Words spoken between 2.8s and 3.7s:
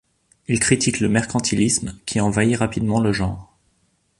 le genre.